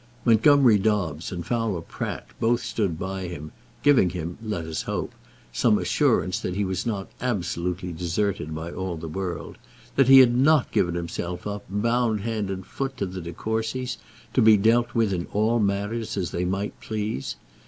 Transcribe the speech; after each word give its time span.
Montgomerie 0.25 0.79
Dobbs 0.79 1.31
and 1.31 1.45
Fowler 1.45 1.79
Pratt 1.81 2.25
both 2.39 2.63
stood 2.63 2.97
by 2.97 3.27
him, 3.27 3.51
giving 3.83 4.09
him, 4.09 4.39
let 4.43 4.65
us 4.65 4.81
hope, 4.81 5.13
some 5.53 5.77
assurance 5.77 6.39
that 6.39 6.55
he 6.55 6.65
was 6.65 6.87
not 6.87 7.07
absolutely 7.21 7.91
deserted 7.91 8.55
by 8.55 8.71
all 8.71 8.97
the 8.97 9.07
world, 9.07 9.59
that 9.97 10.07
he 10.07 10.17
had 10.17 10.35
not 10.35 10.71
given 10.71 10.95
himself 10.95 11.45
up, 11.45 11.65
bound 11.69 12.21
hand 12.21 12.49
and 12.49 12.65
foot, 12.65 12.97
to 12.97 13.05
the 13.05 13.21
De 13.21 13.31
Courcys, 13.31 13.97
to 14.33 14.41
be 14.41 14.57
dealt 14.57 14.95
with 14.95 15.13
in 15.13 15.27
all 15.33 15.59
matters 15.59 16.17
as 16.17 16.31
they 16.31 16.45
might 16.45 16.79
please. 16.81 17.35